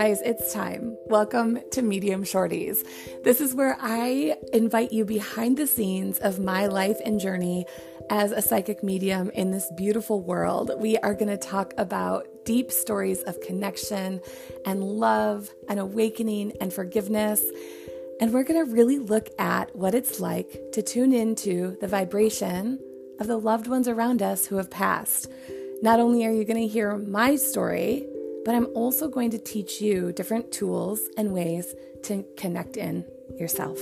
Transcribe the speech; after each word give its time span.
guys, 0.00 0.22
it's 0.22 0.52
time. 0.52 0.96
Welcome 1.06 1.58
to 1.72 1.82
Medium 1.82 2.22
Shorties. 2.22 2.86
This 3.24 3.40
is 3.40 3.52
where 3.52 3.76
I 3.80 4.36
invite 4.52 4.92
you 4.92 5.04
behind 5.04 5.56
the 5.56 5.66
scenes 5.66 6.20
of 6.20 6.38
my 6.38 6.66
life 6.66 6.98
and 7.04 7.18
journey 7.18 7.66
as 8.08 8.30
a 8.30 8.40
psychic 8.40 8.84
medium 8.84 9.28
in 9.30 9.50
this 9.50 9.68
beautiful 9.76 10.22
world. 10.22 10.70
We 10.78 10.98
are 10.98 11.14
going 11.14 11.36
to 11.36 11.36
talk 11.36 11.74
about 11.78 12.28
deep 12.44 12.70
stories 12.70 13.24
of 13.24 13.40
connection 13.40 14.20
and 14.64 14.84
love 14.84 15.50
and 15.68 15.80
awakening 15.80 16.52
and 16.60 16.72
forgiveness. 16.72 17.42
And 18.20 18.32
we're 18.32 18.44
going 18.44 18.64
to 18.64 18.72
really 18.72 19.00
look 19.00 19.30
at 19.36 19.74
what 19.74 19.96
it's 19.96 20.20
like 20.20 20.60
to 20.74 20.80
tune 20.80 21.12
into 21.12 21.76
the 21.80 21.88
vibration 21.88 22.78
of 23.18 23.26
the 23.26 23.36
loved 23.36 23.66
ones 23.66 23.88
around 23.88 24.22
us 24.22 24.46
who 24.46 24.58
have 24.58 24.70
passed. 24.70 25.28
Not 25.82 25.98
only 25.98 26.24
are 26.24 26.32
you 26.32 26.44
going 26.44 26.60
to 26.60 26.72
hear 26.72 26.96
my 26.96 27.34
story, 27.34 28.07
but 28.44 28.54
I'm 28.54 28.66
also 28.74 29.08
going 29.08 29.30
to 29.30 29.38
teach 29.38 29.80
you 29.80 30.12
different 30.12 30.52
tools 30.52 31.00
and 31.16 31.32
ways 31.32 31.74
to 32.04 32.24
connect 32.36 32.76
in 32.76 33.04
yourself. 33.38 33.78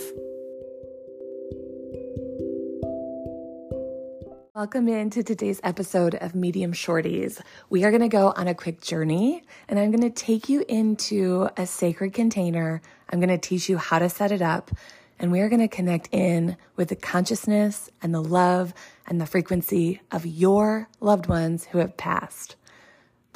Welcome 4.54 4.88
into 4.88 5.22
today's 5.22 5.60
episode 5.62 6.14
of 6.14 6.34
Medium 6.34 6.72
Shorties. 6.72 7.40
We 7.68 7.84
are 7.84 7.90
going 7.90 8.00
to 8.00 8.08
go 8.08 8.32
on 8.36 8.48
a 8.48 8.54
quick 8.54 8.80
journey 8.80 9.42
and 9.68 9.78
I'm 9.78 9.90
going 9.90 10.00
to 10.00 10.10
take 10.10 10.48
you 10.48 10.64
into 10.66 11.50
a 11.58 11.66
sacred 11.66 12.14
container. 12.14 12.80
I'm 13.10 13.20
going 13.20 13.28
to 13.28 13.38
teach 13.38 13.68
you 13.68 13.76
how 13.76 13.98
to 13.98 14.08
set 14.08 14.32
it 14.32 14.40
up 14.40 14.70
and 15.18 15.30
we 15.30 15.40
are 15.40 15.48
going 15.48 15.60
to 15.60 15.68
connect 15.68 16.08
in 16.12 16.56
with 16.74 16.88
the 16.88 16.96
consciousness 16.96 17.90
and 18.02 18.14
the 18.14 18.22
love 18.22 18.74
and 19.06 19.20
the 19.20 19.26
frequency 19.26 20.00
of 20.10 20.26
your 20.26 20.88
loved 21.00 21.26
ones 21.26 21.66
who 21.66 21.78
have 21.78 21.96
passed. 21.96 22.56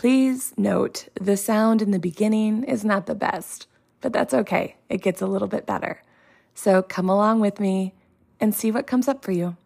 Please 0.01 0.55
note 0.57 1.09
the 1.21 1.37
sound 1.37 1.83
in 1.83 1.91
the 1.91 1.99
beginning 1.99 2.65
is 2.65 2.87
not 2.87 3.05
the 3.05 3.15
best, 3.15 3.67
but 4.01 4.15
that's 4.15 4.33
okay. 4.33 4.77
It 4.89 5.03
gets 5.03 5.21
a 5.21 5.27
little 5.27 5.47
bit 5.47 5.67
better. 5.67 6.03
So 6.55 6.81
come 6.81 7.11
along 7.11 7.41
with 7.41 7.61
me 7.61 7.93
and 8.41 8.55
see 8.55 8.71
what 8.71 8.87
comes 8.87 9.09
up 9.09 9.23
for 9.23 9.33
you. 9.33 9.59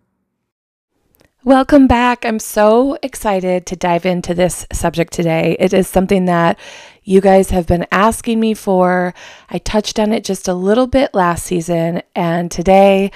Welcome 1.45 1.87
back. 1.87 2.25
I'm 2.27 2.41
so 2.41 2.99
excited 3.01 3.65
to 3.67 3.77
dive 3.77 4.05
into 4.05 4.35
this 4.35 4.67
subject 4.73 5.13
today. 5.13 5.57
It 5.61 5.73
is 5.73 5.87
something 5.87 6.25
that 6.25 6.59
you 7.05 7.21
guys 7.21 7.51
have 7.51 7.69
been 7.69 7.87
asking 7.93 8.41
me 8.41 8.55
for. 8.55 9.15
I 9.51 9.59
touched 9.59 10.01
on 10.01 10.11
it 10.11 10.25
just 10.25 10.49
a 10.49 10.55
little 10.55 10.89
bit 10.89 11.15
last 11.15 11.47
season, 11.47 12.03
and 12.17 12.51
today 12.51 13.13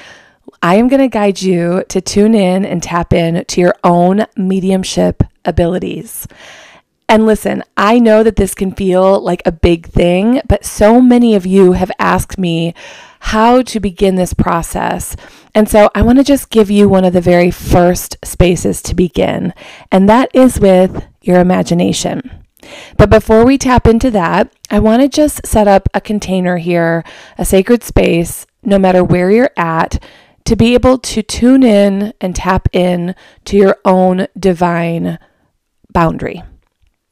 I 0.62 0.77
am 0.77 0.86
going 0.86 1.03
to 1.03 1.08
guide 1.08 1.42
you 1.42 1.82
to 1.88 2.00
tune 2.00 2.36
in 2.36 2.64
and 2.64 2.80
tap 2.80 3.12
in 3.12 3.44
to 3.44 3.60
your 3.60 3.75
own 3.82 4.25
mediumship 4.36 5.25
abilities. 5.44 6.28
And 7.08 7.24
listen, 7.24 7.64
I 7.76 7.98
know 7.98 8.22
that 8.22 8.36
this 8.36 8.54
can 8.54 8.72
feel 8.72 9.20
like 9.20 9.40
a 9.46 9.52
big 9.52 9.86
thing, 9.86 10.42
but 10.46 10.64
so 10.64 11.00
many 11.00 11.34
of 11.34 11.46
you 11.46 11.72
have 11.72 11.90
asked 11.98 12.36
me 12.36 12.74
how 13.20 13.62
to 13.62 13.80
begin 13.80 14.16
this 14.16 14.34
process. 14.34 15.16
And 15.54 15.68
so 15.68 15.90
I 15.94 16.02
want 16.02 16.18
to 16.18 16.24
just 16.24 16.50
give 16.50 16.70
you 16.70 16.86
one 16.88 17.04
of 17.04 17.14
the 17.14 17.20
very 17.20 17.50
first 17.50 18.18
spaces 18.22 18.82
to 18.82 18.94
begin, 18.94 19.54
and 19.90 20.08
that 20.08 20.30
is 20.34 20.60
with 20.60 21.02
your 21.22 21.40
imagination. 21.40 22.44
But 22.98 23.08
before 23.08 23.44
we 23.44 23.56
tap 23.56 23.86
into 23.86 24.10
that, 24.10 24.52
I 24.70 24.78
want 24.78 25.00
to 25.00 25.08
just 25.08 25.46
set 25.46 25.66
up 25.66 25.88
a 25.94 26.00
container 26.00 26.58
here, 26.58 27.04
a 27.38 27.44
sacred 27.44 27.82
space, 27.82 28.46
no 28.62 28.78
matter 28.78 29.02
where 29.02 29.30
you're 29.30 29.50
at, 29.56 30.02
to 30.44 30.56
be 30.56 30.74
able 30.74 30.98
to 30.98 31.22
tune 31.22 31.62
in 31.62 32.12
and 32.20 32.36
tap 32.36 32.68
in 32.72 33.14
to 33.46 33.56
your 33.56 33.76
own 33.84 34.26
divine 34.38 35.18
boundary. 35.90 36.42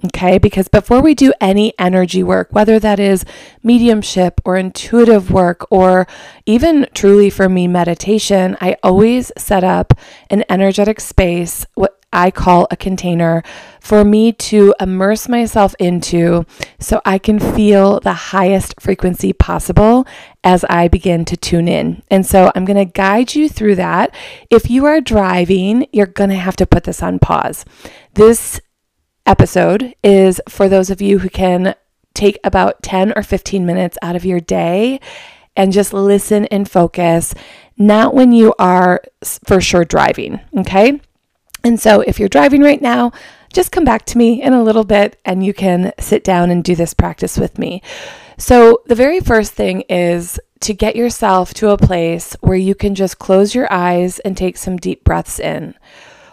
Okay, 0.05 0.37
because 0.37 0.69
before 0.69 1.01
we 1.01 1.15
do 1.15 1.33
any 1.41 1.73
energy 1.79 2.23
work, 2.23 2.49
whether 2.51 2.79
that 2.79 3.01
is 3.01 3.25
mediumship 3.63 4.43
or 4.45 4.59
intuitive 4.59 5.31
work 5.31 5.67
or 5.71 6.07
even 6.45 6.87
truly 6.93 7.31
for 7.31 7.49
me 7.49 7.67
meditation, 7.67 8.59
I 8.61 8.77
always 8.83 9.33
set 9.39 9.65
up 9.65 9.95
an 10.29 10.45
energetic 10.51 11.01
space, 11.01 11.65
what 11.75 11.99
I 12.13 12.31
call 12.31 12.67
a 12.71 12.77
container, 12.77 13.43
for 13.81 14.05
me 14.05 14.33
to 14.33 14.75
immerse 14.79 15.31
myself 15.31 15.75
into 15.79 16.45
so 16.79 17.01
I 17.07 17.17
can 17.17 17.41
feel 17.41 17.99
the 18.01 18.13
highest 18.13 18.79
frequency 18.79 19.33
possible 19.33 20.07
as 20.45 20.63
I 20.69 20.89
begin 20.89 21.25
to 21.25 21.39
tune 21.39 21.69
in. 21.69 22.03
And 22.11 22.27
so 22.27 22.53
I'm 22.55 22.67
going 22.67 22.77
to 22.77 22.85
guide 22.85 23.35
you 23.35 23.49
through 23.49 23.77
that. 23.77 24.15
If 24.51 24.71
you 24.71 24.85
are 24.85 25.01
driving, 25.01 25.87
you're 25.93 26.07
going 26.07 26.31
to 26.31 26.37
have 26.37 26.57
to 26.57 26.67
put 26.67 26.85
this 26.85 27.03
on 27.03 27.19
pause. 27.19 27.65
This 28.15 28.61
episode 29.27 29.95
is 30.03 30.41
for 30.49 30.69
those 30.69 30.91
of 30.91 31.03
you 31.03 31.21
who 31.21 31.29
can 31.29 31.75
take 32.15 32.39
about 32.43 32.83
10 32.83 33.13
or 33.17 33.23
15 33.23 33.67
minutes 33.67 33.99
out 34.03 34.17
of 34.17 34.25
your 34.25 34.41
day 34.41 35.01
and 35.55 35.73
just 35.73 35.93
listen 35.93 36.47
and 36.47 36.71
focus, 36.71 37.35
not 37.77 38.15
when 38.15 38.33
you 38.33 38.55
are 38.59 39.03
for 39.45 39.61
sure 39.61 39.85
driving, 39.85 40.41
okay? 40.59 41.01
And 41.65 41.81
so 41.81 42.01
if 42.01 42.19
you're 42.19 42.29
driving 42.29 42.63
right 42.63 42.81
now, 42.81 43.13
just 43.53 43.73
come 43.73 43.85
back 43.85 44.05
to 44.07 44.19
me 44.19 44.43
in 44.43 44.53
a 44.53 44.63
little 44.63 44.85
bit 44.85 45.19
and 45.25 45.45
you 45.45 45.55
can 45.55 45.93
sit 45.99 46.23
down 46.23 46.51
and 46.51 46.63
do 46.63 46.77
this 46.77 46.95
practice 46.95 47.39
with 47.39 47.59
me. 47.59 47.83
So, 48.39 48.83
the 48.85 48.95
very 48.95 49.21
first 49.21 49.55
thing 49.55 49.81
is 49.89 50.39
to 50.61 50.75
get 50.75 50.95
yourself 50.95 51.55
to 51.55 51.71
a 51.71 51.79
place 51.79 52.37
where 52.41 52.57
you 52.57 52.75
can 52.75 52.95
just 52.95 53.19
close 53.19 53.55
your 53.55 53.67
eyes 53.73 54.19
and 54.21 54.37
take 54.37 54.59
some 54.59 54.77
deep 54.77 55.05
breaths 55.05 55.41
in. 55.41 55.75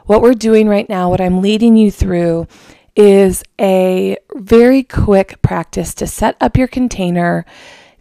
What 0.06 0.22
we're 0.22 0.34
doing 0.34 0.68
right 0.68 0.88
now, 0.90 1.10
what 1.10 1.22
I'm 1.22 1.42
leading 1.42 1.78
you 1.78 1.92
through, 1.92 2.48
is 2.96 3.44
a 3.60 4.18
very 4.36 4.84
quick 4.84 5.42
practice 5.42 5.94
to 5.96 6.08
set 6.08 6.36
up 6.40 6.58
your 6.58 6.68
container, 6.68 7.46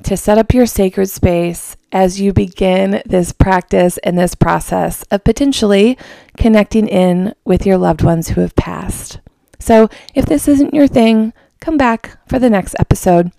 to 0.03 0.17
set 0.17 0.39
up 0.39 0.53
your 0.53 0.67
sacred 0.67 1.09
space 1.09 1.77
as 1.93 2.21
you 2.21 2.33
begin 2.33 3.03
this 3.05 3.33
practice 3.33 3.99
and 3.99 4.19
this 4.19 4.35
process 4.35 5.03
of 5.05 5.25
potentially 5.25 5.97
connecting 6.37 6.89
in 6.89 7.35
with 7.45 7.67
your 7.67 7.77
loved 7.77 8.03
ones 8.03 8.29
who 8.29 8.41
have 8.41 8.57
passed. 8.57 9.21
So, 9.59 9.89
if 10.15 10.27
this 10.27 10.49
isn't 10.49 10.75
your 10.75 10.89
thing, 10.89 11.33
come 11.61 11.77
back 11.77 12.19
for 12.29 12.39
the 12.39 12.51
next 12.51 12.75
episode. 12.79 13.31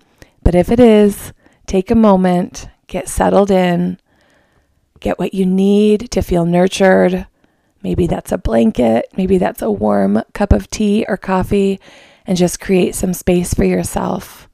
But 0.42 0.54
if 0.54 0.70
it 0.70 0.80
is, 0.80 1.32
take 1.66 1.90
a 1.90 1.94
moment, 1.94 2.68
get 2.86 3.08
settled 3.08 3.50
in, 3.50 3.98
get 5.00 5.18
what 5.18 5.34
you 5.34 5.44
need 5.44 6.10
to 6.12 6.22
feel 6.22 6.46
nurtured, 6.46 7.26
Maybe 7.84 8.06
that's 8.06 8.32
a 8.32 8.38
blanket, 8.38 9.10
maybe 9.14 9.36
that's 9.36 9.60
a 9.60 9.70
warm 9.70 10.22
cup 10.32 10.54
of 10.54 10.70
tea 10.70 11.04
or 11.06 11.18
coffee, 11.18 11.78
and 12.26 12.38
just 12.38 12.58
create 12.58 12.94
some 12.94 13.12
space 13.12 13.52
for 13.52 13.64
yourself. 13.64 14.48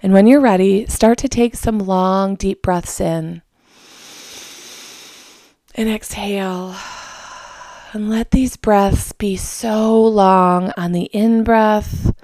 And 0.00 0.12
when 0.12 0.28
you're 0.28 0.40
ready, 0.40 0.86
start 0.86 1.18
to 1.18 1.28
take 1.28 1.56
some 1.56 1.80
long, 1.80 2.36
deep 2.36 2.62
breaths 2.62 3.00
in 3.00 3.42
and 5.74 5.88
exhale. 5.88 6.76
And 7.92 8.08
let 8.08 8.30
these 8.30 8.56
breaths 8.56 9.12
be 9.12 9.36
so 9.36 10.00
long 10.00 10.72
on 10.76 10.92
the 10.92 11.04
in 11.06 11.42
breath, 11.42 12.14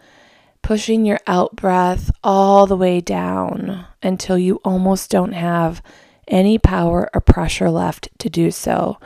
pushing 0.63 1.05
your 1.05 1.19
out 1.27 1.57
breath 1.57 2.13
all 2.23 2.67
the 2.67 2.77
way 2.77 3.01
down 3.01 3.87
until 4.03 4.39
you 4.39 4.61
almost 4.65 5.11
don't 5.11 5.33
have 5.33 5.83
any 6.29 6.59
power 6.59 7.11
or 7.13 7.21
pressure 7.21 7.71
left 7.71 8.09
to 8.19 8.31
do 8.31 8.51
so 8.51 8.99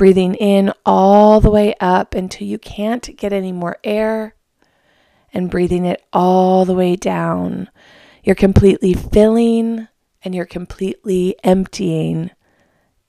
breathing 0.00 0.34
in 0.36 0.72
all 0.86 1.42
the 1.42 1.50
way 1.50 1.74
up 1.78 2.14
until 2.14 2.46
you 2.46 2.58
can't 2.58 3.14
get 3.18 3.34
any 3.34 3.52
more 3.52 3.76
air, 3.84 4.34
and 5.30 5.50
breathing 5.50 5.84
it 5.84 6.02
all 6.10 6.64
the 6.64 6.72
way 6.72 6.96
down. 6.96 7.68
You're 8.24 8.34
completely 8.34 8.94
filling 8.94 9.88
and 10.24 10.34
you're 10.34 10.46
completely 10.46 11.36
emptying 11.44 12.30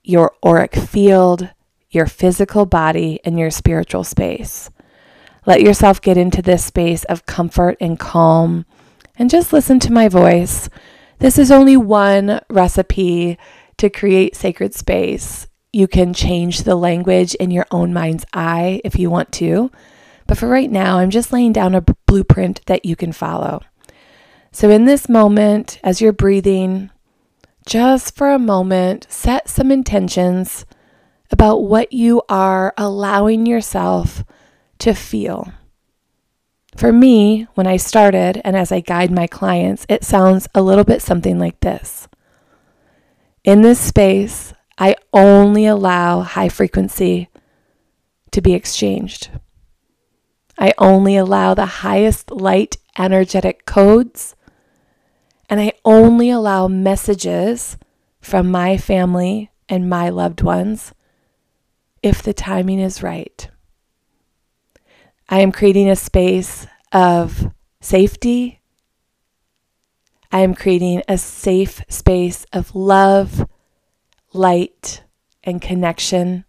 your 0.03 0.34
auric 0.46 0.75
field, 0.75 1.47
your 1.91 2.07
physical 2.07 2.66
body, 2.66 3.22
and 3.23 3.40
your 3.40 3.52
spiritual 3.52 4.03
space. 4.03 4.69
Let 5.46 5.62
yourself 5.62 6.02
get 6.02 6.17
into 6.17 6.41
this 6.41 6.66
space 6.66 7.05
of 7.05 7.26
comfort 7.26 7.78
and 7.79 7.97
calm 7.97 8.66
and 9.16 9.29
just 9.29 9.53
listen 9.53 9.79
to 9.79 9.94
my 9.94 10.09
voice. 10.09 10.67
This 11.20 11.37
is 11.37 11.52
only 11.52 11.78
one 11.78 12.41
recipe 12.49 13.37
to 13.78 13.90
create 13.90 14.35
sacred 14.35 14.73
space. 14.73 15.47
You 15.73 15.88
can 15.88 16.14
change 16.14 16.64
the 16.64 16.76
language 16.76 17.34
in 17.35 17.52
your 17.52 17.66
own 17.72 17.94
mind's 17.94 18.26
eye 18.34 18.82
if 18.84 19.00
you 19.00 19.09
want 19.09 19.32
to. 19.34 19.72
But 20.28 20.38
for 20.38 20.47
right 20.47 20.70
now, 20.70 20.97
I'm 20.97 21.09
just 21.09 21.32
laying 21.32 21.53
down 21.53 21.76
a 21.76 21.82
blueprint 21.82 22.62
that 22.66 22.85
you 22.85 22.96
can 22.96 23.12
follow. 23.12 23.62
So, 24.52 24.70
in 24.70 24.85
this 24.85 25.08
moment, 25.08 25.79
as 25.84 26.02
you're 26.02 26.12
breathing, 26.12 26.90
just 27.66 28.16
for 28.16 28.29
a 28.29 28.40
moment, 28.40 29.08
set 29.09 29.50
some 29.50 29.72
intentions 29.72 30.66
about 31.32 31.64
what 31.64 31.94
you 31.94 32.22
are 32.28 32.73
allowing 32.78 33.46
yourself 33.46 34.23
to 34.79 34.94
feel. 34.94 35.53
For 36.76 36.91
me, 36.91 37.47
when 37.53 37.68
I 37.68 37.78
started 37.78 38.41
and 38.44 38.56
as 38.56 38.72
I 38.72 38.79
guide 38.79 39.12
my 39.12 39.28
clients, 39.28 39.85
it 39.88 40.03
sounds 40.03 40.47
a 40.53 40.62
little 40.62 40.84
bit 40.84 41.02
something 41.02 41.40
like 41.40 41.59
this. 41.59 42.08
In 43.44 43.62
this 43.62 43.79
space, 43.79 44.53
I 44.81 44.95
only 45.13 45.67
allow 45.67 46.22
high 46.22 46.49
frequency 46.49 47.29
to 48.31 48.41
be 48.41 48.55
exchanged. 48.55 49.29
I 50.57 50.73
only 50.79 51.16
allow 51.17 51.53
the 51.53 51.67
highest 51.67 52.31
light 52.31 52.78
energetic 52.97 53.67
codes 53.67 54.35
and 55.47 55.61
I 55.61 55.73
only 55.85 56.31
allow 56.31 56.67
messages 56.67 57.78
from 58.22 58.49
my 58.49 58.75
family 58.75 59.51
and 59.69 59.87
my 59.87 60.09
loved 60.09 60.41
ones 60.41 60.95
if 62.01 62.23
the 62.23 62.34
timing 62.34 62.79
is 62.79 63.03
right. 63.03 63.51
I 65.29 65.41
am 65.41 65.51
creating 65.51 65.91
a 65.91 65.95
space 65.95 66.66
of 66.91 67.53
safety. 67.81 68.61
I 70.31 70.39
am 70.39 70.55
creating 70.55 71.03
a 71.07 71.19
safe 71.19 71.84
space 71.87 72.47
of 72.51 72.73
love, 72.73 73.45
light, 74.33 75.03
and 75.43 75.61
connection, 75.61 76.45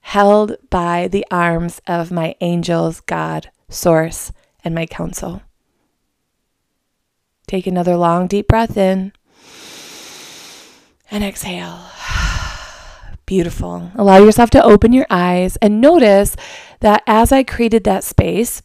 held 0.00 0.56
by 0.70 1.08
the 1.08 1.24
arms 1.30 1.80
of 1.86 2.10
my 2.10 2.34
angels, 2.40 3.00
God, 3.00 3.50
Source, 3.68 4.32
and 4.64 4.74
my 4.74 4.86
counsel. 4.86 5.42
Take 7.46 7.66
another 7.66 7.96
long, 7.96 8.26
deep 8.26 8.48
breath 8.48 8.76
in 8.76 9.12
and 11.10 11.24
exhale. 11.24 11.80
Beautiful. 13.26 13.90
Allow 13.94 14.18
yourself 14.18 14.50
to 14.50 14.62
open 14.62 14.92
your 14.92 15.06
eyes 15.10 15.56
and 15.56 15.80
notice 15.80 16.36
that 16.80 17.02
as 17.06 17.32
I 17.32 17.42
created 17.42 17.84
that 17.84 18.04
space, 18.04 18.62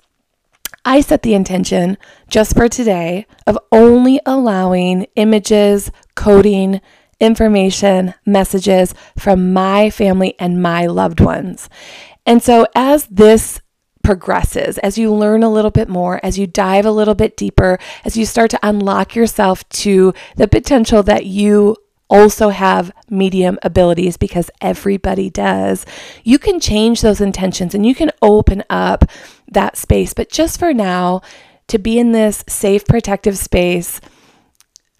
I 0.83 1.01
set 1.01 1.23
the 1.23 1.33
intention 1.33 1.97
just 2.27 2.55
for 2.55 2.69
today 2.69 3.25
of 3.47 3.57
only 3.71 4.19
allowing 4.25 5.07
images, 5.15 5.91
coding, 6.13 6.79
information, 7.19 8.13
messages 8.25 8.93
from 9.17 9.53
my 9.53 9.89
family 9.89 10.35
and 10.39 10.61
my 10.61 10.85
loved 10.85 11.19
ones. 11.19 11.69
And 12.25 12.41
so, 12.41 12.67
as 12.75 13.07
this 13.07 13.61
progresses, 14.03 14.77
as 14.79 14.97
you 14.97 15.11
learn 15.11 15.41
a 15.41 15.51
little 15.51 15.71
bit 15.71 15.89
more, 15.89 16.19
as 16.23 16.37
you 16.37 16.45
dive 16.45 16.85
a 16.85 16.91
little 16.91 17.15
bit 17.15 17.35
deeper, 17.35 17.79
as 18.03 18.15
you 18.15 18.25
start 18.25 18.51
to 18.51 18.59
unlock 18.61 19.15
yourself 19.15 19.67
to 19.69 20.13
the 20.35 20.47
potential 20.47 21.01
that 21.03 21.25
you 21.25 21.75
also 22.07 22.49
have 22.49 22.91
medium 23.09 23.57
abilities 23.63 24.15
because 24.15 24.51
everybody 24.61 25.29
does, 25.29 25.85
you 26.23 26.37
can 26.37 26.59
change 26.59 27.01
those 27.01 27.19
intentions 27.19 27.73
and 27.73 27.85
you 27.85 27.95
can 27.95 28.11
open 28.21 28.63
up 28.69 29.05
that 29.47 29.75
space. 29.75 30.13
But 30.13 30.29
just 30.29 30.59
for 30.59 30.73
now, 30.73 31.21
to 31.67 31.79
be 31.79 31.97
in 31.97 32.11
this 32.11 32.43
safe, 32.47 32.85
protective 32.85 33.37
space, 33.37 33.99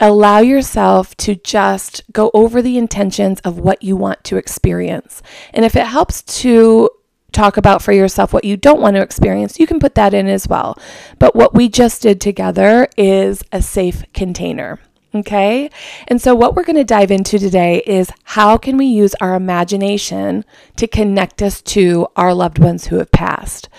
allow 0.00 0.40
yourself 0.40 1.16
to 1.16 1.34
just 1.36 2.02
go 2.12 2.30
over 2.34 2.60
the 2.60 2.78
intentions 2.78 3.40
of 3.40 3.58
what 3.58 3.82
you 3.82 3.96
want 3.96 4.22
to 4.24 4.36
experience. 4.36 5.22
And 5.54 5.64
if 5.64 5.74
it 5.76 5.86
helps 5.86 6.22
to 6.42 6.90
talk 7.32 7.56
about 7.56 7.82
for 7.82 7.92
yourself 7.92 8.32
what 8.32 8.44
you 8.44 8.56
don't 8.56 8.80
want 8.80 8.96
to 8.96 9.02
experience, 9.02 9.58
you 9.58 9.66
can 9.66 9.78
put 9.78 9.94
that 9.94 10.14
in 10.14 10.26
as 10.26 10.48
well. 10.48 10.78
But 11.18 11.34
what 11.34 11.54
we 11.54 11.68
just 11.68 12.02
did 12.02 12.20
together 12.20 12.88
is 12.96 13.42
a 13.52 13.62
safe 13.62 14.02
container. 14.12 14.80
Okay. 15.14 15.70
And 16.08 16.20
so, 16.20 16.34
what 16.34 16.54
we're 16.54 16.64
going 16.64 16.76
to 16.76 16.84
dive 16.84 17.10
into 17.10 17.38
today 17.38 17.82
is 17.86 18.10
how 18.24 18.58
can 18.58 18.76
we 18.76 18.84
use 18.84 19.14
our 19.14 19.34
imagination 19.34 20.44
to 20.76 20.86
connect 20.86 21.40
us 21.40 21.62
to 21.62 22.06
our 22.16 22.34
loved 22.34 22.58
ones 22.58 22.86
who 22.86 22.96
have 22.96 23.10
passed? 23.12 23.70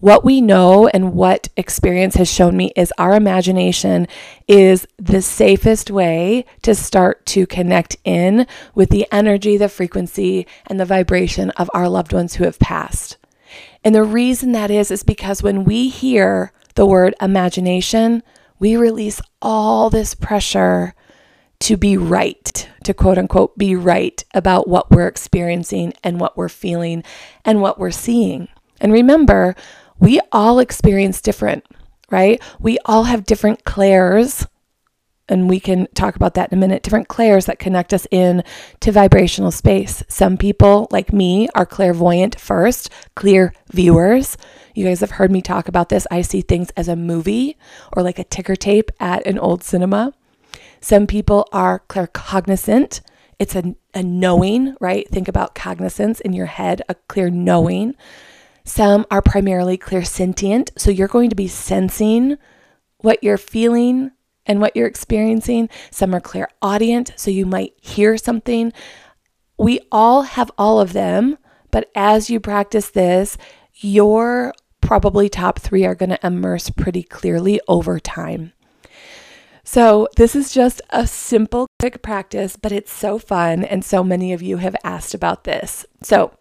What 0.00 0.26
we 0.26 0.42
know 0.42 0.88
and 0.88 1.14
what 1.14 1.48
experience 1.56 2.16
has 2.16 2.30
shown 2.30 2.54
me 2.54 2.70
is 2.76 2.92
our 2.98 3.14
imagination 3.14 4.06
is 4.46 4.86
the 4.98 5.22
safest 5.22 5.90
way 5.90 6.44
to 6.62 6.74
start 6.74 7.24
to 7.26 7.46
connect 7.46 7.96
in 8.04 8.46
with 8.74 8.90
the 8.90 9.06
energy, 9.10 9.56
the 9.56 9.70
frequency, 9.70 10.46
and 10.66 10.78
the 10.78 10.84
vibration 10.84 11.48
of 11.52 11.70
our 11.72 11.88
loved 11.88 12.12
ones 12.12 12.34
who 12.34 12.44
have 12.44 12.58
passed. 12.58 13.16
And 13.82 13.94
the 13.94 14.02
reason 14.04 14.52
that 14.52 14.70
is, 14.70 14.90
is 14.90 15.02
because 15.02 15.42
when 15.42 15.64
we 15.64 15.88
hear 15.88 16.52
the 16.74 16.84
word 16.84 17.14
imagination, 17.18 18.22
we 18.58 18.76
release 18.76 19.22
all 19.40 19.88
this 19.88 20.14
pressure 20.14 20.94
to 21.60 21.78
be 21.78 21.96
right, 21.96 22.68
to 22.84 22.92
quote 22.92 23.16
unquote 23.16 23.56
be 23.56 23.74
right 23.74 24.22
about 24.34 24.68
what 24.68 24.90
we're 24.90 25.08
experiencing 25.08 25.94
and 26.04 26.20
what 26.20 26.36
we're 26.36 26.50
feeling 26.50 27.02
and 27.46 27.62
what 27.62 27.78
we're 27.78 27.90
seeing. 27.90 28.48
And 28.78 28.92
remember, 28.92 29.56
we 29.98 30.20
all 30.32 30.58
experience 30.58 31.20
different, 31.20 31.64
right? 32.10 32.42
We 32.60 32.78
all 32.84 33.04
have 33.04 33.24
different 33.24 33.64
clairs, 33.64 34.46
and 35.28 35.48
we 35.48 35.58
can 35.58 35.88
talk 35.94 36.14
about 36.14 36.34
that 36.34 36.52
in 36.52 36.58
a 36.58 36.60
minute. 36.60 36.82
Different 36.82 37.08
clairs 37.08 37.46
that 37.46 37.58
connect 37.58 37.92
us 37.92 38.06
in 38.10 38.44
to 38.80 38.92
vibrational 38.92 39.50
space. 39.50 40.04
Some 40.08 40.36
people, 40.36 40.86
like 40.90 41.12
me, 41.12 41.48
are 41.54 41.66
clairvoyant 41.66 42.38
first, 42.38 42.90
clear 43.16 43.52
viewers. 43.72 44.36
You 44.74 44.84
guys 44.84 45.00
have 45.00 45.12
heard 45.12 45.32
me 45.32 45.42
talk 45.42 45.66
about 45.68 45.88
this. 45.88 46.06
I 46.10 46.22
see 46.22 46.42
things 46.42 46.70
as 46.76 46.86
a 46.86 46.94
movie 46.96 47.56
or 47.96 48.02
like 48.02 48.18
a 48.18 48.24
ticker 48.24 48.54
tape 48.54 48.90
at 49.00 49.26
an 49.26 49.38
old 49.38 49.64
cinema. 49.64 50.12
Some 50.80 51.06
people 51.06 51.48
are 51.52 51.82
claircognizant. 51.88 53.00
It's 53.38 53.56
a, 53.56 53.74
a 53.94 54.02
knowing, 54.02 54.76
right? 54.80 55.08
Think 55.08 55.26
about 55.26 55.54
cognizance 55.54 56.20
in 56.20 56.32
your 56.32 56.46
head, 56.46 56.82
a 56.88 56.94
clear 56.94 57.30
knowing. 57.30 57.94
Some 58.66 59.06
are 59.12 59.22
primarily 59.22 59.78
clairsentient. 59.78 60.70
So 60.76 60.90
you're 60.90 61.06
going 61.08 61.30
to 61.30 61.36
be 61.36 61.46
sensing 61.46 62.36
what 62.98 63.22
you're 63.22 63.38
feeling 63.38 64.10
and 64.44 64.60
what 64.60 64.76
you're 64.76 64.88
experiencing. 64.88 65.70
Some 65.92 66.14
are 66.14 66.20
clairaudient. 66.20 67.12
So 67.16 67.30
you 67.30 67.46
might 67.46 67.74
hear 67.80 68.18
something. 68.18 68.72
We 69.56 69.80
all 69.92 70.22
have 70.22 70.50
all 70.58 70.80
of 70.80 70.92
them. 70.92 71.38
But 71.70 71.90
as 71.94 72.28
you 72.28 72.40
practice 72.40 72.90
this, 72.90 73.38
your 73.76 74.52
probably 74.80 75.28
top 75.28 75.60
three 75.60 75.84
are 75.84 75.94
going 75.94 76.10
to 76.10 76.26
immerse 76.26 76.68
pretty 76.68 77.04
clearly 77.04 77.60
over 77.68 78.00
time. 78.00 78.52
So, 79.62 80.06
this 80.16 80.36
is 80.36 80.52
just 80.52 80.80
a 80.90 81.08
simple, 81.08 81.66
quick 81.80 82.00
practice, 82.00 82.56
but 82.56 82.70
it's 82.70 82.92
so 82.92 83.18
fun. 83.18 83.64
And 83.64 83.84
so 83.84 84.04
many 84.04 84.32
of 84.32 84.40
you 84.40 84.58
have 84.58 84.76
asked 84.84 85.12
about 85.12 85.42
this. 85.42 85.84
So, 86.02 86.32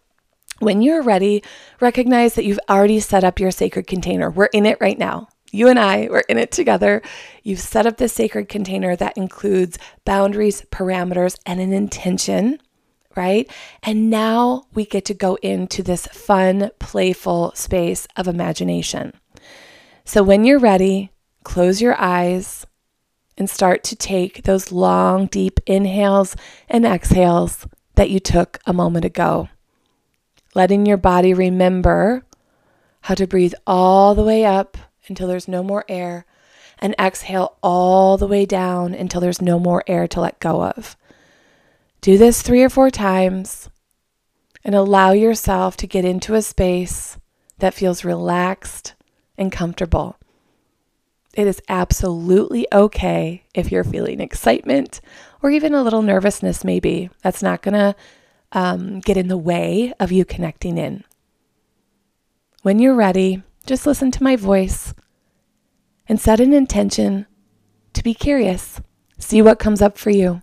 when 0.59 0.81
you're 0.81 1.01
ready, 1.01 1.43
recognize 1.81 2.35
that 2.35 2.45
you've 2.45 2.59
already 2.69 2.99
set 2.99 3.23
up 3.23 3.39
your 3.39 3.51
sacred 3.51 3.87
container. 3.87 4.29
We're 4.29 4.45
in 4.45 4.65
it 4.65 4.77
right 4.79 4.97
now. 4.97 5.27
You 5.51 5.67
and 5.69 5.79
I, 5.79 6.07
we're 6.09 6.23
in 6.27 6.37
it 6.37 6.51
together. 6.51 7.01
You've 7.43 7.59
set 7.59 7.85
up 7.85 7.97
this 7.97 8.13
sacred 8.13 8.49
container 8.49 8.95
that 8.95 9.17
includes 9.17 9.77
boundaries, 10.03 10.61
parameters, 10.71 11.37
and 11.45 11.59
an 11.59 11.73
intention 11.73 12.59
right? 13.15 13.49
And 13.83 14.09
now 14.09 14.65
we 14.73 14.85
get 14.85 15.05
to 15.05 15.13
go 15.13 15.35
into 15.35 15.81
this 15.81 16.07
fun, 16.07 16.71
playful 16.79 17.53
space 17.55 18.07
of 18.15 18.27
imagination. 18.27 19.13
So 20.03 20.21
when 20.21 20.43
you're 20.43 20.59
ready, 20.59 21.11
close 21.43 21.81
your 21.81 21.99
eyes 21.99 22.65
and 23.37 23.49
start 23.49 23.83
to 23.85 23.95
take 23.95 24.43
those 24.43 24.71
long, 24.71 25.27
deep 25.27 25.59
inhales 25.65 26.35
and 26.69 26.85
exhales 26.85 27.67
that 27.95 28.09
you 28.09 28.19
took 28.19 28.59
a 28.65 28.73
moment 28.73 29.05
ago. 29.05 29.49
Letting 30.55 30.85
your 30.85 30.97
body 30.97 31.33
remember 31.33 32.23
how 33.01 33.13
to 33.15 33.27
breathe 33.27 33.53
all 33.67 34.15
the 34.15 34.23
way 34.23 34.45
up 34.45 34.77
until 35.07 35.27
there's 35.27 35.47
no 35.47 35.61
more 35.61 35.83
air 35.89 36.25
and 36.79 36.95
exhale 36.97 37.57
all 37.61 38.17
the 38.17 38.27
way 38.27 38.45
down 38.45 38.93
until 38.93 39.21
there's 39.21 39.41
no 39.41 39.59
more 39.59 39.83
air 39.85 40.07
to 40.07 40.21
let 40.21 40.39
go 40.39 40.63
of. 40.63 40.95
Do 41.99 42.17
this 42.17 42.41
three 42.41 42.63
or 42.63 42.69
four 42.69 42.89
times 42.89 43.69
and 44.63 44.73
allow 44.73 45.11
yourself 45.11 45.75
to 45.77 45.87
get 45.87 46.05
into 46.05 46.33
a 46.35 46.41
space 46.41 47.17
that 47.59 47.73
feels 47.73 48.05
relaxed 48.05 48.95
and 49.37 49.51
comfortable. 49.51 50.17
It 51.33 51.47
is 51.47 51.61
absolutely 51.67 52.65
okay 52.71 53.43
if 53.53 53.71
you're 53.71 53.83
feeling 53.83 54.21
excitement 54.21 55.01
or 55.43 55.51
even 55.51 55.73
a 55.73 55.83
little 55.83 56.01
nervousness, 56.01 56.63
maybe. 56.63 57.09
That's 57.21 57.43
not 57.43 57.61
going 57.61 57.73
to 57.73 57.95
um, 58.55 59.01
get 59.01 59.17
in 59.17 59.27
the 59.27 59.37
way 59.37 59.93
of 59.99 60.11
you 60.11 60.25
connecting 60.25 60.77
in. 60.79 61.03
When 62.63 62.79
you're 62.79 62.95
ready, 62.95 63.43
just 63.67 63.85
listen 63.85 64.09
to 64.11 64.23
my 64.23 64.37
voice 64.37 64.93
and 66.07 66.19
set 66.19 66.39
an 66.39 66.53
intention 66.53 67.27
to 67.93 68.01
be 68.01 68.13
curious. 68.13 68.81
See 69.19 69.41
what 69.41 69.59
comes 69.59 69.81
up 69.81 69.97
for 69.97 70.09
you. 70.09 70.41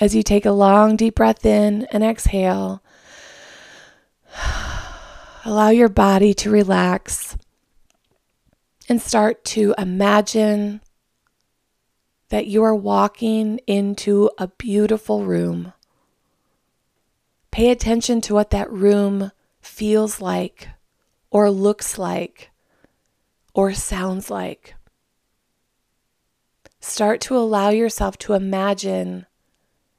As 0.00 0.14
you 0.14 0.22
take 0.22 0.44
a 0.44 0.50
long, 0.50 0.96
deep 0.96 1.14
breath 1.14 1.46
in 1.46 1.84
and 1.92 2.02
exhale, 2.02 2.82
allow 5.44 5.70
your 5.70 5.88
body 5.88 6.34
to 6.34 6.50
relax 6.50 7.36
and 8.88 9.00
start 9.00 9.44
to 9.44 9.74
imagine 9.78 10.80
that 12.30 12.46
you 12.46 12.62
are 12.64 12.74
walking 12.74 13.58
into 13.66 14.30
a 14.38 14.48
beautiful 14.48 15.24
room. 15.24 15.72
Pay 17.50 17.70
attention 17.70 18.20
to 18.22 18.34
what 18.34 18.50
that 18.50 18.70
room 18.70 19.32
feels 19.60 20.20
like, 20.20 20.68
or 21.30 21.50
looks 21.50 21.98
like, 21.98 22.50
or 23.54 23.72
sounds 23.72 24.30
like. 24.30 24.74
Start 26.80 27.20
to 27.22 27.36
allow 27.36 27.70
yourself 27.70 28.16
to 28.18 28.34
imagine 28.34 29.26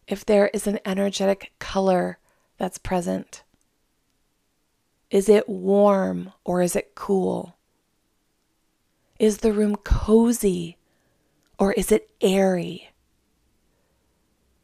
if 0.08 0.25
there 0.25 0.48
is 0.53 0.65
an 0.65 0.79
energetic 0.86 1.51
color 1.60 2.18
that's 2.58 2.77
present. 2.77 3.44
Is 5.12 5.27
it 5.27 5.50
warm 5.50 6.34
or 6.44 6.62
is 6.62 6.75
it 6.75 6.96
cool? 6.96 7.56
Is 9.20 9.39
the 9.39 9.51
room 9.51 9.75
cozy 9.75 10.77
or 11.58 11.74
is 11.74 11.91
it 11.91 12.10
airy? 12.22 12.91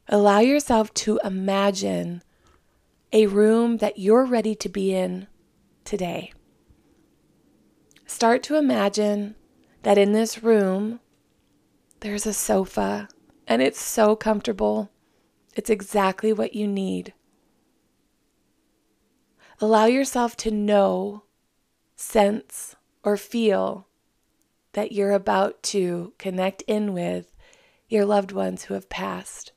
Allow 0.08 0.40
yourself 0.40 0.94
to 0.96 1.20
imagine 1.24 2.22
a 3.12 3.28
room 3.28 3.78
that 3.78 3.98
you're 4.00 4.26
ready 4.26 4.56
to 4.56 4.70
be 4.70 4.94
in 4.94 5.28
today. 5.84 6.34
Start 8.06 8.44
to 8.44 8.58
imagine 8.58 9.36
that 9.84 9.98
in 9.98 10.12
this 10.12 10.44
room, 10.44 11.00
there's 12.02 12.26
a 12.26 12.34
sofa 12.34 13.08
and 13.48 13.62
it's 13.62 13.82
so 13.82 14.16
comfortable. 14.16 14.92
It's 15.56 15.70
exactly 15.70 16.34
what 16.34 16.56
you 16.56 16.68
need. 16.68 17.14
Allow 19.62 19.86
yourself 19.86 20.36
to 20.38 20.52
know, 20.52 21.24
sense, 21.96 22.76
or 23.04 23.16
feel 23.16 23.88
that 24.74 24.92
you're 24.92 25.14
about 25.14 25.64
to 25.64 26.14
connect 26.18 26.62
in 26.64 26.94
with 26.94 27.34
your 27.88 28.04
loved 28.04 28.32
ones 28.32 28.66
who 28.66 28.74
have 28.74 28.90
passed. 28.90 29.54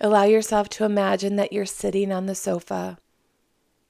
Allow 0.00 0.24
yourself 0.24 0.70
to 0.70 0.84
imagine 0.84 1.36
that 1.36 1.52
you're 1.52 1.66
sitting 1.66 2.10
on 2.10 2.24
the 2.24 2.34
sofa, 2.34 2.96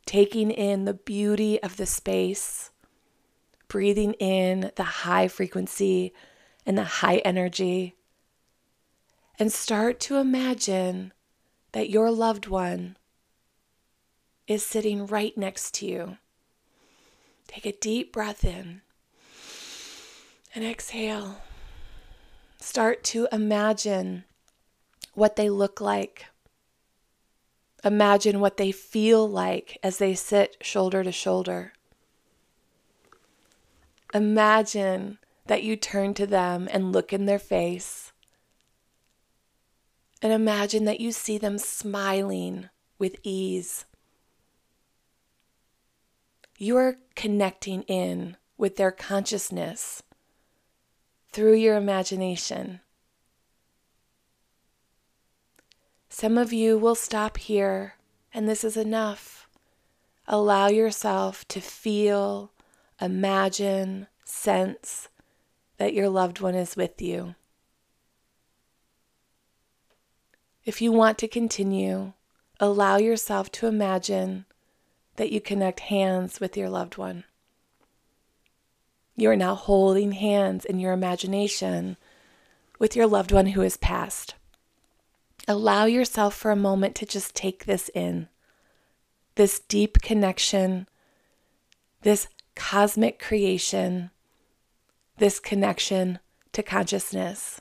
taking 0.07 0.50
in 0.50 0.85
the 0.85 0.95
beauty 0.95 1.62
of 1.62 1.76
the 1.76 1.87
space, 1.87 2.71
breathing 3.69 4.14
in 4.14 4.73
the 4.75 4.83
high 4.83 5.29
frequency 5.29 6.12
and 6.67 6.76
the 6.76 6.85
high 6.85 7.19
energy, 7.19 7.95
and 9.38 9.52
start 9.52 10.00
to 10.00 10.17
imagine 10.17 11.12
that 11.73 11.90
your 11.90 12.11
loved 12.11 12.49
one 12.49 12.97
is 14.49 14.67
sitting 14.67 15.07
right 15.07 15.38
next 15.38 15.75
to 15.75 15.87
you. 15.87 16.19
Take 17.47 17.67
a 17.67 17.73
deep 17.73 18.12
breath 18.12 18.45
in 18.45 18.83
and 20.57 20.64
exhale. 20.64 21.43
Start 22.59 23.05
to 23.05 23.29
imagine 23.31 24.25
what 25.14 25.37
they 25.37 25.50
look 25.50 25.81
like. 25.81 26.26
Imagine 27.85 28.40
what 28.40 28.57
they 28.57 28.73
feel 28.73 29.29
like 29.29 29.79
as 29.83 29.99
they 29.99 30.14
sit 30.14 30.57
shoulder 30.61 31.02
to 31.02 31.12
shoulder. 31.12 31.73
Imagine 34.12 35.19
that 35.47 35.62
you 35.62 35.76
turn 35.76 36.14
to 36.14 36.26
them 36.26 36.69
and 36.71 36.93
look 36.93 37.12
in 37.12 37.26
their 37.26 37.38
face. 37.38 38.12
And 40.23 40.33
imagine 40.33 40.85
that 40.85 41.00
you 41.00 41.12
see 41.12 41.38
them 41.38 41.59
smiling 41.59 42.69
with 42.99 43.17
ease. 43.23 43.87
You 46.59 46.76
are 46.76 46.99
connecting 47.17 47.83
in 47.85 48.37
with 48.59 48.76
their 48.76 48.90
consciousness 48.90 50.02
through 51.33 51.55
your 51.55 51.76
imagination. 51.76 52.81
Some 56.20 56.36
of 56.36 56.52
you 56.52 56.76
will 56.76 56.96
stop 56.96 57.38
here, 57.38 57.94
and 58.34 58.46
this 58.46 58.62
is 58.62 58.76
enough. 58.76 59.48
Allow 60.26 60.68
yourself 60.68 61.48
to 61.48 61.62
feel, 61.62 62.52
imagine, 63.00 64.06
sense 64.22 65.08
that 65.78 65.94
your 65.94 66.10
loved 66.10 66.42
one 66.42 66.54
is 66.54 66.76
with 66.76 67.00
you. 67.00 67.36
If 70.66 70.82
you 70.82 70.92
want 70.92 71.16
to 71.20 71.26
continue, 71.26 72.12
allow 72.60 72.98
yourself 72.98 73.50
to 73.52 73.66
imagine 73.66 74.44
that 75.16 75.32
you 75.32 75.40
connect 75.40 75.80
hands 75.80 76.38
with 76.38 76.54
your 76.54 76.68
loved 76.68 76.98
one. 76.98 77.24
You 79.16 79.30
are 79.30 79.36
now 79.36 79.54
holding 79.54 80.12
hands 80.12 80.66
in 80.66 80.80
your 80.80 80.92
imagination 80.92 81.96
with 82.78 82.94
your 82.94 83.06
loved 83.06 83.32
one 83.32 83.46
who 83.46 83.62
has 83.62 83.78
passed. 83.78 84.34
Allow 85.49 85.87
yourself 85.87 86.35
for 86.35 86.50
a 86.50 86.56
moment 86.56 86.94
to 86.97 87.06
just 87.06 87.35
take 87.35 87.64
this 87.64 87.90
in 87.94 88.28
this 89.37 89.61
deep 89.61 90.02
connection, 90.02 90.87
this 92.02 92.28
cosmic 92.54 93.18
creation, 93.18 94.11
this 95.16 95.38
connection 95.38 96.18
to 96.52 96.62
consciousness. 96.62 97.61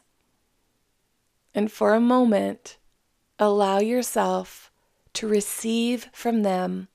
And 1.53 1.71
for 1.71 1.93
a 1.93 2.01
moment, 2.01 2.77
allow 3.37 3.79
yourself 3.79 4.71
to 5.13 5.27
receive 5.27 6.09
from 6.11 6.43
them 6.43 6.89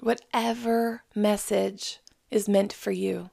whatever 0.00 1.04
message 1.14 2.00
is 2.30 2.48
meant 2.48 2.72
for 2.72 2.90
you. 2.90 3.30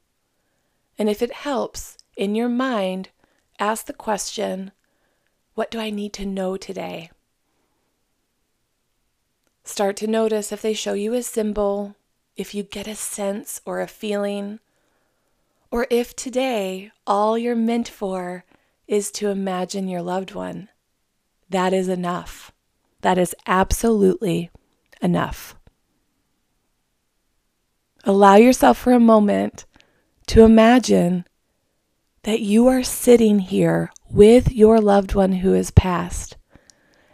And 0.98 1.10
if 1.10 1.22
it 1.22 1.32
helps 1.32 1.98
in 2.16 2.36
your 2.36 2.50
mind, 2.50 3.10
ask 3.60 3.86
the 3.86 3.94
question 3.94 4.72
what 5.58 5.72
do 5.72 5.80
I 5.80 5.90
need 5.90 6.14
to 6.14 6.24
know 6.24 6.56
today? 6.56 7.10
Start 9.64 9.98
to 9.98 10.06
notice 10.06 10.52
if 10.52 10.62
they 10.62 10.76
show 10.76 10.94
you 10.94 11.16
a 11.16 11.24
symbol, 11.24 11.96
if 12.36 12.54
you 12.54 12.62
get 12.62 12.88
a 12.88 12.94
sense 12.94 13.60
or 13.66 13.82
a 13.82 13.88
feeling, 13.88 14.60
or 15.72 15.88
if 15.90 16.16
today 16.16 16.92
all 17.08 17.40
you're 17.40 17.56
meant 17.56 17.90
for 17.90 18.46
is 18.88 19.10
to 19.14 19.30
imagine 19.30 19.88
your 19.88 20.04
loved 20.04 20.36
one. 20.36 20.70
That 21.50 21.74
is 21.74 21.88
enough. 21.88 22.52
That 23.02 23.18
is 23.18 23.34
absolutely 23.48 24.52
enough. 25.02 25.56
Allow 28.04 28.36
yourself 28.36 28.78
for 28.78 28.94
a 28.94 29.00
moment 29.00 29.66
to 30.28 30.44
imagine 30.44 31.26
that 32.22 32.42
you 32.42 32.68
are 32.68 32.84
sitting 32.84 33.40
here 33.40 33.90
with 34.10 34.52
your 34.52 34.80
loved 34.80 35.16
one 35.16 35.32
who 35.34 35.54
has 35.54 35.72
passed. 35.72 36.38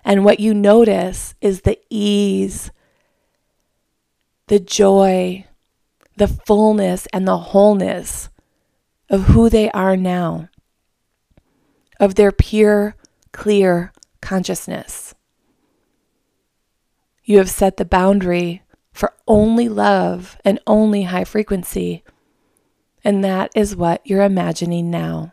And 0.06 0.26
what 0.26 0.40
you 0.40 0.54
notice 0.54 1.34
is 1.42 1.62
the 1.62 1.80
ease, 1.90 2.72
the 4.48 4.60
joy, 4.60 5.46
the 6.18 6.28
fullness, 6.28 7.08
and 7.14 7.28
the 7.28 7.38
wholeness 7.38 8.30
of 9.10 9.26
who 9.28 9.50
they 9.50 9.72
are 9.72 9.96
now, 9.96 10.50
of 12.00 12.16
their 12.16 12.32
pure, 12.32 12.96
clear 13.32 13.94
consciousness. 14.22 15.16
You 17.24 17.38
have 17.38 17.50
set 17.50 17.78
the 17.78 17.86
boundary 17.86 18.64
for 18.92 19.14
only 19.28 19.70
love 19.70 20.38
and 20.44 20.60
only 20.68 21.04
high 21.04 21.24
frequency 21.24 22.04
and 23.04 23.24
that 23.24 23.52
is 23.54 23.76
what 23.76 24.02
you're 24.06 24.24
imagining 24.24 24.90
now. 24.90 25.33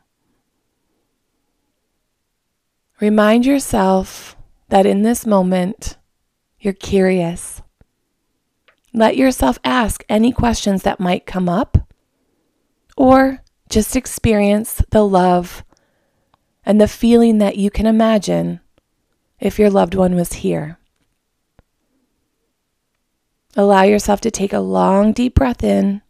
Remind 3.00 3.46
yourself 3.46 4.36
that 4.68 4.84
in 4.84 5.02
this 5.02 5.24
moment, 5.24 5.96
you're 6.58 6.74
curious. 6.74 7.62
Let 8.92 9.16
yourself 9.16 9.58
ask 9.64 10.04
any 10.08 10.32
questions 10.32 10.82
that 10.82 11.00
might 11.00 11.24
come 11.24 11.48
up, 11.48 11.88
or 12.96 13.42
just 13.70 13.96
experience 13.96 14.82
the 14.90 15.06
love 15.06 15.64
and 16.66 16.78
the 16.78 16.88
feeling 16.88 17.38
that 17.38 17.56
you 17.56 17.70
can 17.70 17.86
imagine 17.86 18.60
if 19.38 19.58
your 19.58 19.70
loved 19.70 19.94
one 19.94 20.14
was 20.14 20.34
here. 20.34 20.78
Allow 23.56 23.82
yourself 23.82 24.20
to 24.20 24.30
take 24.30 24.52
a 24.52 24.60
long, 24.60 25.12
deep 25.12 25.34
breath 25.34 25.64
in 25.64 26.02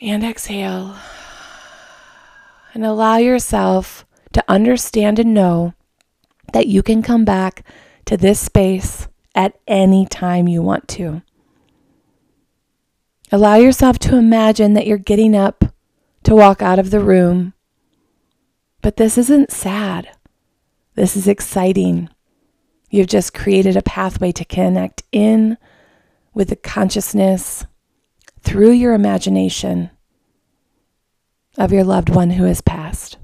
and 0.00 0.24
exhale. 0.24 0.96
And 2.74 2.84
allow 2.84 3.18
yourself 3.18 4.04
to 4.32 4.44
understand 4.48 5.18
and 5.18 5.34
know 5.34 5.74
that 6.52 6.66
you 6.66 6.82
can 6.82 7.02
come 7.02 7.24
back 7.24 7.64
to 8.06 8.16
this 8.16 8.40
space 8.40 9.08
at 9.34 9.58
any 9.66 10.06
time 10.06 10.48
you 10.48 10.62
want 10.62 10.88
to. 10.88 11.22
Allow 13.30 13.56
yourself 13.56 13.98
to 14.00 14.16
imagine 14.16 14.74
that 14.74 14.86
you're 14.86 14.98
getting 14.98 15.34
up 15.34 15.64
to 16.24 16.34
walk 16.34 16.60
out 16.60 16.78
of 16.78 16.90
the 16.90 17.00
room. 17.00 17.54
But 18.82 18.96
this 18.96 19.16
isn't 19.16 19.50
sad. 19.50 20.10
This 20.94 21.16
is 21.16 21.26
exciting. 21.26 22.10
You've 22.90 23.06
just 23.06 23.32
created 23.32 23.76
a 23.76 23.82
pathway 23.82 24.32
to 24.32 24.44
connect 24.44 25.02
in 25.12 25.56
with 26.34 26.48
the 26.50 26.56
consciousness 26.56 27.64
through 28.40 28.72
your 28.72 28.92
imagination 28.92 29.90
of 31.56 31.72
your 31.72 31.84
loved 31.84 32.10
one 32.10 32.30
who 32.30 32.44
has 32.44 32.60
passed. 32.60 33.16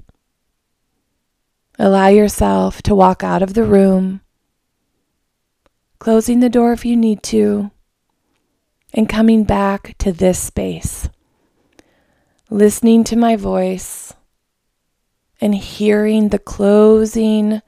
Allow 1.81 2.07
yourself 2.07 2.81
to 2.81 2.93
walk 2.93 3.23
out 3.23 3.41
of 3.41 3.53
the 3.53 3.63
room, 3.63 4.19
closing 5.97 6.41
the 6.41 6.49
door 6.49 6.73
if 6.73 6.83
you 6.83 6.97
need 6.97 7.23
to, 7.23 7.71
and 8.93 9.07
coming 9.07 9.45
back 9.45 9.95
to 9.99 10.11
this 10.11 10.37
space, 10.37 11.07
listening 12.49 13.05
to 13.05 13.15
my 13.15 13.37
voice 13.37 14.13
and 15.39 15.55
hearing 15.55 16.27
the 16.27 16.37
closing 16.37 17.61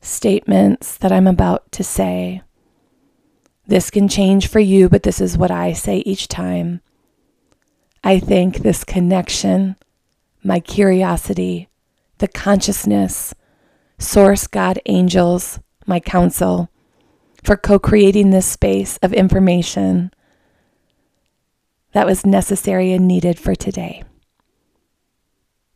statements 0.00 0.96
that 0.96 1.12
I'm 1.12 1.28
about 1.28 1.70
to 1.72 1.84
say. 1.84 2.42
This 3.68 3.88
can 3.88 4.08
change 4.08 4.48
for 4.48 4.58
you, 4.58 4.88
but 4.88 5.04
this 5.04 5.20
is 5.20 5.38
what 5.38 5.52
I 5.52 5.74
say 5.74 5.98
each 5.98 6.26
time. 6.26 6.80
I 8.02 8.18
thank 8.18 8.58
this 8.58 8.82
connection 8.82 9.76
my 10.42 10.58
curiosity, 10.58 11.68
the 12.18 12.28
consciousness, 12.28 13.32
source, 13.98 14.46
God, 14.46 14.78
angels, 14.86 15.60
my 15.86 16.00
counsel, 16.00 16.70
for 17.42 17.56
co 17.56 17.78
creating 17.78 18.30
this 18.30 18.46
space 18.46 18.98
of 18.98 19.12
information 19.12 20.12
that 21.92 22.06
was 22.06 22.26
necessary 22.26 22.92
and 22.92 23.06
needed 23.06 23.38
for 23.38 23.54
today. 23.54 24.02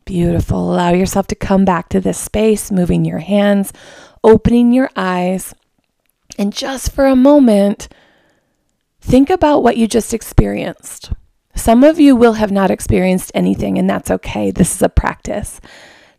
Beautiful. 0.05 0.73
Allow 0.73 0.93
yourself 0.93 1.27
to 1.27 1.35
come 1.35 1.65
back 1.65 1.89
to 1.89 2.01
this 2.01 2.17
space, 2.17 2.71
moving 2.71 3.05
your 3.05 3.19
hands, 3.19 3.71
opening 4.23 4.73
your 4.73 4.89
eyes, 4.95 5.53
and 6.37 6.53
just 6.53 6.91
for 6.91 7.05
a 7.05 7.15
moment, 7.15 7.87
think 9.01 9.29
about 9.29 9.63
what 9.63 9.77
you 9.77 9.87
just 9.87 10.13
experienced. 10.13 11.11
Some 11.55 11.83
of 11.83 11.99
you 11.99 12.15
will 12.15 12.33
have 12.33 12.51
not 12.51 12.71
experienced 12.71 13.31
anything, 13.35 13.77
and 13.77 13.89
that's 13.89 14.09
okay. 14.09 14.51
This 14.51 14.75
is 14.75 14.81
a 14.81 14.89
practice. 14.89 15.59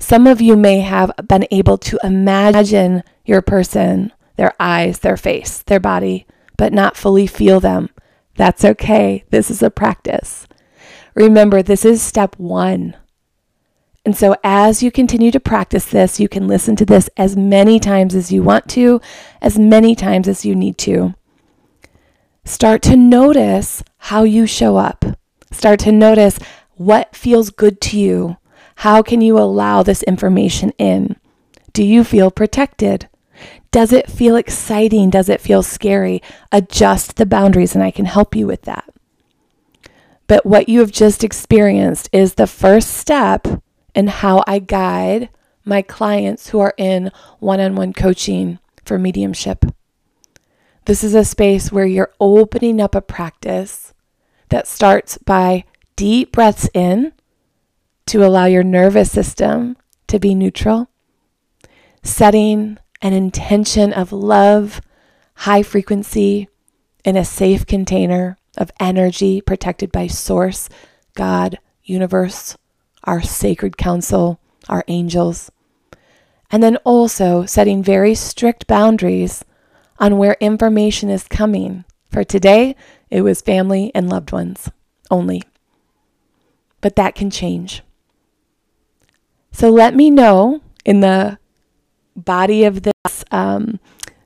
Some 0.01 0.27
of 0.27 0.41
you 0.41 0.57
may 0.57 0.81
have 0.81 1.13
been 1.29 1.47
able 1.51 1.79
to 1.79 1.99
imagine 2.03 3.05
your 3.25 3.43
person, 3.43 4.13
their 4.37 4.55
eyes, 4.59 5.01
their 5.01 5.17
face, 5.17 5.63
their 5.63 5.79
body, 5.79 6.27
but 6.57 6.73
not 6.73 6.97
fully 6.97 7.27
feel 7.27 7.61
them. 7.61 7.91
That's 8.35 8.65
okay. 8.65 9.25
This 9.31 9.51
is 9.51 9.63
a 9.63 9.71
practice. 9.71 10.49
Remember, 11.15 11.63
this 11.63 11.85
is 11.85 12.03
step 12.03 12.35
one. 12.39 12.97
And 14.05 14.17
so, 14.17 14.35
as 14.43 14.83
you 14.83 14.91
continue 14.91 15.31
to 15.31 15.39
practice 15.39 15.85
this, 15.85 16.19
you 16.19 16.29
can 16.29 16.49
listen 16.49 16.75
to 16.77 16.87
this 16.87 17.11
as 17.19 17.37
many 17.37 17.79
times 17.79 18.15
as 18.15 18.33
you 18.33 18.43
want 18.43 18.69
to, 18.71 19.01
as 19.43 19.59
many 19.59 19.95
times 19.95 20.27
as 20.27 20.45
you 20.45 20.55
need 20.55 20.79
to. 20.79 21.15
Start 22.45 22.81
to 22.83 22.97
notice 22.97 23.85
how 23.99 24.23
you 24.23 24.47
show 24.47 24.79
up. 24.79 25.05
Start 25.53 25.79
to 25.81 25.93
notice 25.93 26.39
what 26.77 27.15
feels 27.15 27.51
good 27.51 27.81
to 27.83 27.99
you. 27.99 28.39
How 28.81 29.03
can 29.03 29.21
you 29.21 29.39
allow 29.39 29.83
this 29.83 30.03
information 30.05 30.73
in? 30.79 31.17
Do 31.75 31.85
you 31.85 32.03
feel 32.03 32.31
protected? 32.31 33.11
Does 33.71 33.93
it 33.93 34.11
feel 34.11 34.37
exciting? 34.37 35.11
Does 35.11 35.29
it 35.29 35.43
feel 35.43 35.63
scary? 35.63 36.23
Adjust 36.51 37.17
the 37.17 37.27
boundaries, 37.27 37.75
and 37.75 37.85
I 37.85 37.91
can 37.91 38.07
help 38.07 38.35
you 38.35 38.47
with 38.47 38.63
that. 38.63 38.89
But 40.27 40.47
what 40.47 40.71
you 40.71 40.81
have 40.81 40.93
just 40.93 41.23
experienced 41.23 42.09
is 42.11 42.35
the 42.35 42.47
first 42.47 42.95
step 42.95 43.47
in 43.95 44.07
how 44.07 44.43
I 44.47 44.61
guide 44.61 45.29
my 45.63 45.83
clients 45.83 46.49
who 46.49 46.61
are 46.61 46.73
in 46.79 47.13
one 47.39 47.61
on 47.61 47.77
one 47.77 47.93
coaching 47.93 48.61
for 48.87 48.99
mediumship. 48.99 49.67
This 50.87 51.05
is 51.05 51.15
a 51.15 51.27
space 51.27 51.71
where 51.71 51.85
you're 51.85 52.15
opening 52.19 52.81
up 52.81 52.95
a 52.95 53.03
practice 53.03 53.93
that 54.49 54.67
starts 54.67 55.19
by 55.19 55.65
deep 55.97 56.33
breaths 56.33 56.67
in 56.73 57.13
to 58.07 58.25
allow 58.25 58.47
your 58.47 58.65
nervous 58.65 59.11
system 59.11 59.77
to 60.09 60.19
be 60.19 60.35
neutral, 60.35 60.89
setting 62.03 62.79
an 63.03 63.13
intention 63.13 63.93
of 63.93 64.13
love, 64.13 64.81
high 65.35 65.63
frequency, 65.63 66.49
in 67.05 67.17
a 67.17 67.25
safe 67.25 67.67
container 67.67 68.37
of 68.59 68.71
energy 68.79 69.41
protected 69.41 69.91
by 69.91 70.07
Source, 70.07 70.69
God, 71.15 71.59
universe, 71.83 72.57
our 73.05 73.23
sacred 73.23 73.77
council, 73.77 74.39
our 74.69 74.85
angels. 74.89 75.51
And 76.51 76.63
then 76.63 76.77
also 76.79 77.47
setting 77.47 77.83
very 77.83 78.15
strict 78.15 78.67
boundaries 78.67 79.45
on 79.99 80.19
where 80.19 80.37
information 80.41 81.09
is 81.09 81.29
coming. 81.29 81.85
For 82.11 82.25
today, 82.25 82.75
it 83.09 83.23
was 83.23 83.41
family 83.41 83.93
and 83.95 84.09
loved 84.09 84.33
ones 84.33 84.71
only. 85.11 85.43
But 86.81 86.97
that 86.97 87.15
can 87.15 87.31
change. 87.31 87.83
So 89.53 89.71
let 89.71 89.95
me 89.95 90.11
know 90.11 90.61
in 90.85 91.01
the 91.01 91.39
body 92.17 92.65
of 92.65 92.83
this 92.83 93.25
um, 93.31 93.79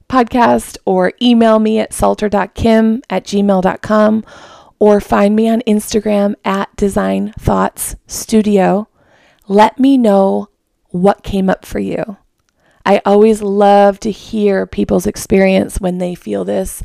podcast 0.09 0.77
or 0.85 1.13
email 1.21 1.59
me 1.59 1.79
at 1.79 1.93
salter.kim 1.93 3.03
at 3.11 3.25
gmail.com 3.25 4.25
or 4.79 5.01
find 5.01 5.35
me 5.35 5.49
on 5.49 5.63
Instagram 5.63 6.35
at 6.45 6.75
Design 6.77 7.33
Thoughts 7.39 7.97
Studio. 8.07 8.89
Let 9.49 9.79
me 9.79 9.97
know 9.97 10.49
what 10.89 11.23
came 11.23 11.49
up 11.51 11.65
for 11.65 11.79
you. 11.79 12.17
I 12.87 13.01
always 13.07 13.41
love 13.41 13.99
to 14.01 14.11
hear 14.11 14.67
people's 14.67 15.07
experience 15.07 15.81
when 15.81 15.99
they 15.99 16.15
feel 16.15 16.45
this. 16.45 16.83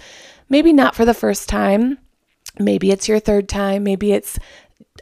Maybe 0.48 0.72
not 0.72 0.96
for 0.96 1.06
the 1.06 1.14
first 1.14 1.50
time, 1.50 2.00
maybe 2.58 2.92
it's 2.92 3.08
your 3.08 3.20
third 3.20 3.50
time, 3.50 3.84
maybe 3.84 4.14
it's 4.14 4.40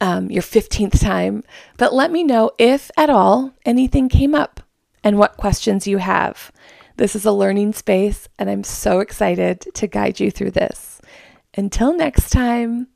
um, 0.01 0.29
your 0.29 0.43
15th 0.43 0.99
time, 0.99 1.43
but 1.77 1.93
let 1.93 2.11
me 2.11 2.23
know 2.23 2.51
if 2.57 2.91
at 2.97 3.09
all 3.09 3.53
anything 3.65 4.09
came 4.09 4.35
up 4.35 4.61
and 5.03 5.17
what 5.17 5.37
questions 5.37 5.87
you 5.87 5.97
have. 5.97 6.51
This 6.97 7.15
is 7.15 7.25
a 7.25 7.31
learning 7.31 7.73
space, 7.73 8.27
and 8.39 8.49
I'm 8.49 8.63
so 8.63 8.99
excited 8.99 9.67
to 9.75 9.87
guide 9.87 10.19
you 10.19 10.31
through 10.31 10.51
this. 10.51 10.99
Until 11.55 11.95
next 11.95 12.31
time, 12.31 12.87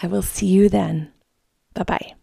I 0.00 0.06
will 0.06 0.22
see 0.22 0.46
you 0.46 0.68
then. 0.68 1.12
Bye 1.74 1.82
bye. 1.84 2.19